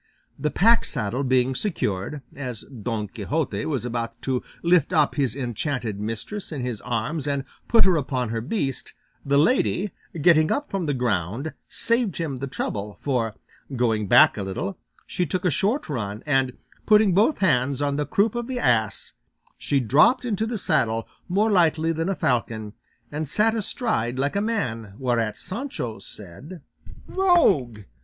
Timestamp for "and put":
7.27-7.85